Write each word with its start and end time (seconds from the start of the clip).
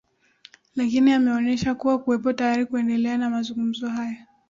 lakini 0.75 1.11
ameonesha 1.13 1.75
kuwa 1.75 1.99
kuwepo 1.99 2.33
tayari 2.33 2.65
kuendelea 2.65 3.17
na 3.17 3.29
mazungumzo 3.29 3.89
hayo 3.89 4.15